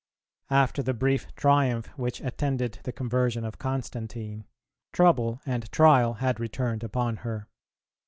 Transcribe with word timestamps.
After 0.49 0.81
the 0.81 0.95
brief 0.95 1.27
triumph 1.35 1.85
which 1.95 2.21
attended 2.21 2.79
the 2.85 2.91
conversion 2.91 3.45
of 3.45 3.59
Constantine, 3.59 4.45
trouble 4.93 5.41
and 5.45 5.71
trial 5.71 6.13
had 6.15 6.39
returned 6.39 6.83
upon 6.83 7.17
her. 7.17 7.47